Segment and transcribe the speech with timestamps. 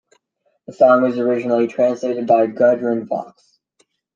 [0.65, 3.59] The song was originally translated by Gudrun Fox.